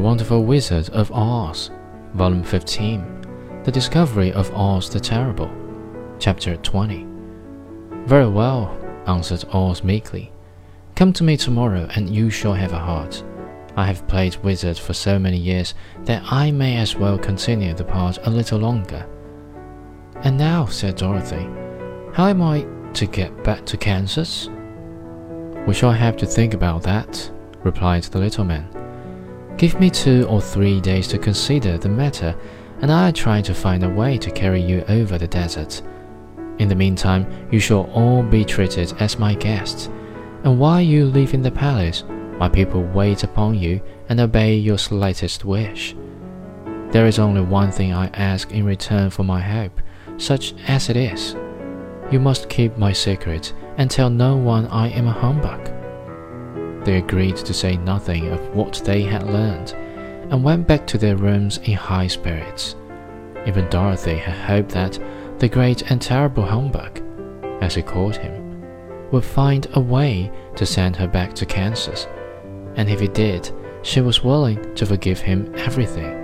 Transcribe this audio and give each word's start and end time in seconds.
Wonderful 0.00 0.44
Wizard 0.44 0.88
of 0.90 1.12
Oz, 1.12 1.70
Volume 2.14 2.42
15, 2.42 3.62
The 3.64 3.70
Discovery 3.70 4.32
of 4.32 4.50
Oz 4.54 4.88
the 4.88 4.98
Terrible, 4.98 5.50
Chapter 6.18 6.56
20. 6.56 7.06
Very 8.06 8.28
well, 8.28 8.74
answered 9.06 9.44
Oz 9.52 9.84
meekly. 9.84 10.32
Come 10.96 11.12
to 11.12 11.22
me 11.22 11.36
tomorrow 11.36 11.86
and 11.94 12.08
you 12.08 12.30
shall 12.30 12.54
have 12.54 12.72
a 12.72 12.78
heart. 12.78 13.22
I 13.76 13.86
have 13.86 14.08
played 14.08 14.36
wizard 14.36 14.78
for 14.78 14.94
so 14.94 15.18
many 15.18 15.36
years 15.36 15.74
that 16.04 16.22
I 16.32 16.50
may 16.50 16.78
as 16.78 16.96
well 16.96 17.18
continue 17.18 17.74
the 17.74 17.84
part 17.84 18.26
a 18.26 18.30
little 18.30 18.58
longer. 18.58 19.06
And 20.22 20.38
now, 20.38 20.64
said 20.64 20.96
Dorothy, 20.96 21.46
how 22.14 22.28
am 22.28 22.40
I 22.40 22.66
to 22.94 23.06
get 23.06 23.44
back 23.44 23.66
to 23.66 23.76
Kansas? 23.76 24.48
We 25.66 25.74
shall 25.74 25.92
have 25.92 26.16
to 26.16 26.26
think 26.26 26.54
about 26.54 26.82
that, 26.84 27.30
replied 27.62 28.04
the 28.04 28.18
little 28.18 28.44
man. 28.44 28.79
Give 29.60 29.78
me 29.78 29.90
two 29.90 30.26
or 30.26 30.40
three 30.40 30.80
days 30.80 31.06
to 31.08 31.18
consider 31.18 31.76
the 31.76 31.90
matter, 31.90 32.34
and 32.80 32.90
I'll 32.90 33.12
try 33.12 33.42
to 33.42 33.52
find 33.52 33.84
a 33.84 33.90
way 33.90 34.16
to 34.16 34.30
carry 34.30 34.62
you 34.62 34.82
over 34.88 35.18
the 35.18 35.28
desert. 35.28 35.82
In 36.58 36.68
the 36.68 36.74
meantime, 36.74 37.26
you 37.52 37.60
shall 37.60 37.82
all 37.92 38.22
be 38.22 38.42
treated 38.42 38.94
as 39.00 39.18
my 39.18 39.34
guests, 39.34 39.90
and 40.44 40.58
while 40.58 40.80
you 40.80 41.04
live 41.04 41.34
in 41.34 41.42
the 41.42 41.50
palace, 41.50 42.04
my 42.38 42.48
people 42.48 42.82
wait 42.84 43.22
upon 43.22 43.54
you 43.54 43.82
and 44.08 44.18
obey 44.18 44.54
your 44.54 44.78
slightest 44.78 45.44
wish. 45.44 45.94
There 46.90 47.06
is 47.06 47.18
only 47.18 47.42
one 47.42 47.70
thing 47.70 47.92
I 47.92 48.06
ask 48.14 48.52
in 48.52 48.64
return 48.64 49.10
for 49.10 49.24
my 49.24 49.40
help, 49.40 49.78
such 50.16 50.54
as 50.68 50.88
it 50.88 50.96
is. 50.96 51.36
You 52.10 52.18
must 52.18 52.48
keep 52.48 52.78
my 52.78 52.94
secret 52.94 53.52
and 53.76 53.90
tell 53.90 54.08
no 54.08 54.38
one 54.38 54.68
I 54.68 54.88
am 54.88 55.06
a 55.06 55.12
humbug. 55.12 55.79
They 56.84 56.98
agreed 56.98 57.36
to 57.36 57.54
say 57.54 57.76
nothing 57.76 58.28
of 58.28 58.54
what 58.54 58.82
they 58.84 59.02
had 59.02 59.24
learned, 59.24 59.72
and 60.30 60.44
went 60.44 60.66
back 60.66 60.86
to 60.88 60.98
their 60.98 61.16
rooms 61.16 61.58
in 61.58 61.74
high 61.74 62.06
spirits. 62.06 62.76
Even 63.46 63.68
Dorothy 63.68 64.16
had 64.16 64.36
hoped 64.46 64.70
that 64.70 64.98
the 65.38 65.48
great 65.48 65.90
and 65.90 66.00
terrible 66.00 66.44
humbug, 66.44 67.00
as 67.62 67.74
he 67.74 67.82
called 67.82 68.16
him, 68.16 68.62
would 69.10 69.24
find 69.24 69.66
a 69.72 69.80
way 69.80 70.30
to 70.56 70.66
send 70.66 70.96
her 70.96 71.08
back 71.08 71.34
to 71.34 71.46
Kansas 71.46 72.06
and 72.76 72.88
if 72.88 73.00
he 73.00 73.08
did, 73.08 73.50
she 73.82 74.00
was 74.00 74.22
willing 74.22 74.74
to 74.74 74.86
forgive 74.86 75.20
him 75.20 75.52
everything. 75.56 76.19